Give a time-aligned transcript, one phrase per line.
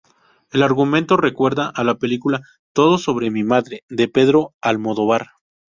[0.49, 2.41] El argumento recuerda a la película
[2.73, 5.27] "Todo sobre mi madre", de Pedro Almodóvar.